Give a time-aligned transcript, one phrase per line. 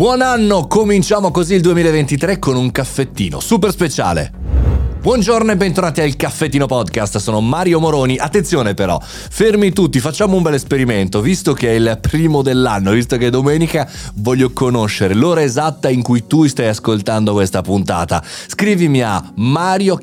[0.00, 4.39] Buon anno, cominciamo così il 2023 con un caffettino super speciale.
[5.00, 8.18] Buongiorno e bentornati al Caffettino Podcast, sono Mario Moroni.
[8.18, 13.16] Attenzione però, fermi tutti, facciamo un bel esperimento, visto che è il primo dell'anno, visto
[13.16, 18.22] che è domenica, voglio conoscere l'ora esatta in cui tu stai ascoltando questa puntata.
[18.46, 19.98] Scrivimi a mario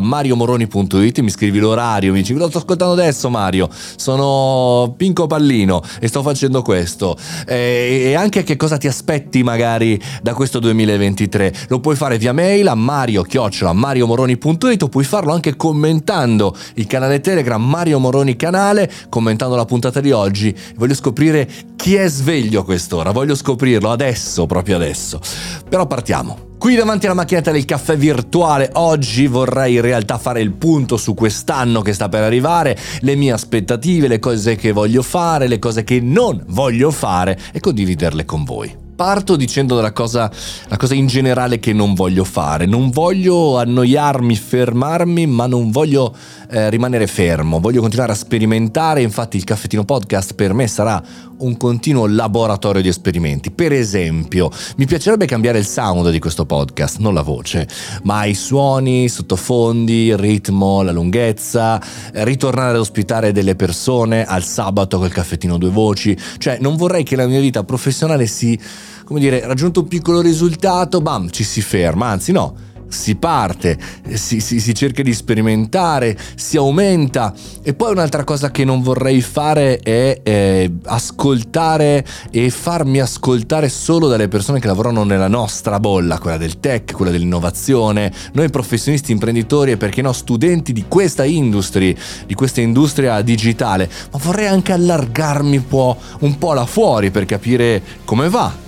[0.00, 6.06] mariomoroni.it, mi scrivi l'orario, mi dici lo sto ascoltando adesso Mario, sono Pinco Pallino e
[6.06, 7.16] sto facendo questo.
[7.44, 11.52] E anche che cosa ti aspetti magari da questo 2023.
[11.70, 16.86] Lo puoi fare via mail a mario mariomoroni mariomoroni.it o puoi farlo anche commentando il
[16.86, 20.54] canale Telegram Mario Moroni canale, commentando la puntata di oggi.
[20.76, 25.20] Voglio scoprire chi è sveglio a quest'ora, voglio scoprirlo adesso, proprio adesso.
[25.68, 26.46] Però partiamo.
[26.58, 31.14] Qui davanti alla macchinetta del caffè virtuale oggi vorrei in realtà fare il punto su
[31.14, 35.84] quest'anno che sta per arrivare, le mie aspettative, le cose che voglio fare, le cose
[35.84, 38.87] che non voglio fare e condividerle con voi.
[38.98, 40.28] Parto dicendo la cosa,
[40.66, 42.66] la cosa in generale che non voglio fare.
[42.66, 46.12] Non voglio annoiarmi, fermarmi, ma non voglio
[46.50, 47.60] eh, rimanere fermo.
[47.60, 49.00] Voglio continuare a sperimentare.
[49.02, 51.00] Infatti, il caffettino podcast per me sarà
[51.38, 53.52] un continuo laboratorio di esperimenti.
[53.52, 57.68] Per esempio, mi piacerebbe cambiare il sound di questo podcast, non la voce,
[58.02, 61.80] ma i suoni, i sottofondi, il ritmo, la lunghezza,
[62.12, 66.18] eh, ritornare ad ospitare delle persone al sabato col caffettino due voci.
[66.38, 68.58] Cioè, non vorrei che la mia vita professionale si
[69.04, 72.54] come dire, raggiunto un piccolo risultato, bam, ci si ferma, anzi no,
[72.88, 73.78] si parte,
[74.14, 77.32] si, si, si, cerca di sperimentare, si aumenta.
[77.62, 84.08] E poi un'altra cosa che non vorrei fare è eh, ascoltare e farmi ascoltare solo
[84.08, 89.72] dalle persone che lavorano nella nostra bolla, quella del tech, quella dell'innovazione, noi professionisti, imprenditori
[89.72, 91.94] e perché no studenti di questa industria,
[92.26, 97.26] di questa industria digitale, ma vorrei anche allargarmi un po', un po' là fuori per
[97.26, 98.66] capire come va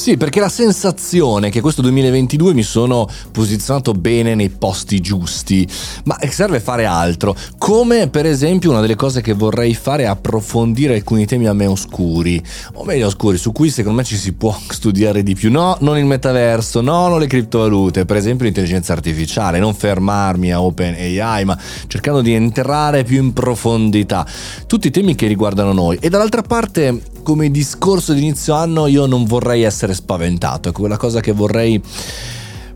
[0.00, 5.68] sì, perché la sensazione che questo 2022 mi sono posizionato bene nei posti giusti,
[6.04, 10.94] ma serve fare altro, come per esempio una delle cose che vorrei fare è approfondire
[10.94, 12.42] alcuni temi a me oscuri,
[12.76, 15.98] o meglio oscuri, su cui secondo me ci si può studiare di più, no, non
[15.98, 21.58] il metaverso, no, non le criptovalute, per esempio l'intelligenza artificiale, non fermarmi a OpenAI, ma
[21.88, 24.26] cercando di entrare più in profondità,
[24.66, 25.98] tutti temi che riguardano noi.
[26.00, 30.96] E dall'altra parte come discorso di inizio anno io non vorrei essere spaventato, è quella
[30.96, 31.80] cosa che vorrei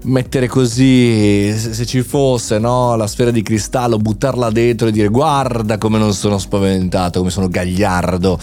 [0.05, 5.79] mettere così, se ci fosse no, la sfera di cristallo, buttarla dentro e dire guarda
[5.79, 8.39] come non sono spaventato, come sono gagliardo.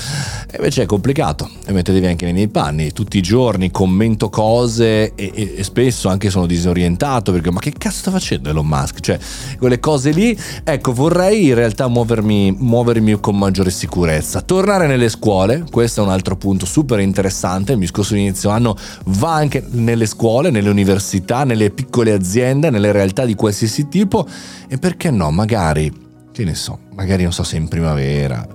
[0.50, 2.92] E invece è complicato e mettetevi anche nei miei panni.
[2.92, 7.74] Tutti i giorni commento cose e, e, e, spesso anche sono disorientato perché ma che
[7.78, 9.00] cazzo sta facendo Elon Musk?
[9.00, 9.20] Cioè,
[9.58, 14.42] quelle cose lì, ecco, vorrei in realtà muovermi, muovermi con maggiore sicurezza.
[14.42, 17.74] Tornare nelle scuole, questo è un altro punto super interessante.
[17.74, 22.92] Il mio scorso inizio anno va anche nelle scuole, nelle università, nelle piccole aziende, nelle
[22.92, 24.28] realtà di qualsiasi tipo
[24.68, 25.92] e perché no, magari,
[26.32, 28.48] che ne so, magari non so se in primavera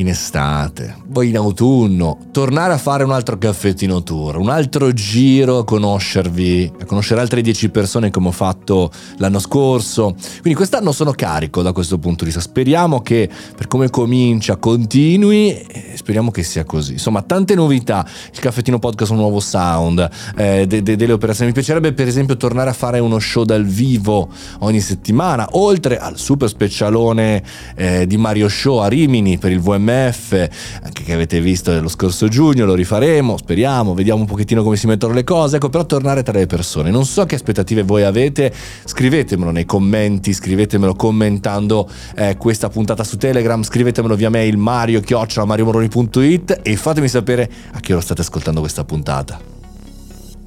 [0.00, 5.58] in estate, poi in autunno, tornare a fare un altro caffettino tour, un altro giro
[5.58, 10.14] a conoscervi, a conoscere altre 10 persone come ho fatto l'anno scorso.
[10.40, 12.40] Quindi quest'anno sono carico da questo punto di vista.
[12.40, 16.92] Speriamo che per come comincia continui e speriamo che sia così.
[16.92, 18.06] Insomma, tante novità.
[18.32, 21.48] Il caffettino podcast, un nuovo sound, eh, de- de- delle operazioni.
[21.48, 26.16] Mi piacerebbe per esempio tornare a fare uno show dal vivo ogni settimana, oltre al
[26.16, 27.42] super specialone
[27.76, 30.48] eh, di Mario Show a Rimini per il VM MF,
[30.82, 34.86] anche che avete visto lo scorso giugno, lo rifaremo, speriamo, vediamo un pochettino come si
[34.86, 36.90] mettono le cose, ecco però tornare tra le persone.
[36.90, 38.52] Non so che aspettative voi avete,
[38.84, 45.46] scrivetemelo nei commenti, scrivetemelo commentando eh, questa puntata su Telegram, scrivetemelo via mail mario chiocciola
[45.46, 49.59] mariomoroni.it e fatemi sapere a che ora state ascoltando questa puntata.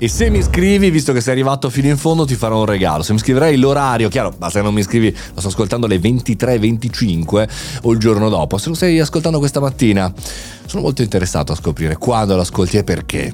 [0.04, 3.04] E se mi scrivi, visto che sei arrivato fino in fondo, ti farò un regalo.
[3.04, 7.48] Se mi scriverai l'orario, chiaro, ma se non mi scrivi, lo sto ascoltando alle 23.25
[7.84, 8.58] o il giorno dopo.
[8.58, 10.14] Se lo stai ascoltando questa mattina,
[10.66, 13.34] sono molto interessato a scoprire quando lo ascolti e perché.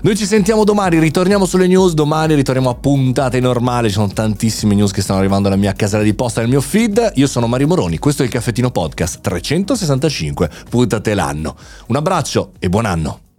[0.00, 4.74] Noi ci sentiamo domani, ritorniamo sulle news, domani ritorniamo a puntate normali, ci sono tantissime
[4.74, 7.12] news che stanno arrivando alla mia casella di posta, nel mio feed.
[7.16, 11.54] Io sono Mario Moroni, questo è il Caffettino Podcast, 365 puntate l'anno.
[11.88, 13.29] Un abbraccio e buon anno!